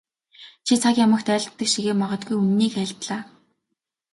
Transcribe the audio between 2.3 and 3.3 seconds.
үнэнийг айлдлаа.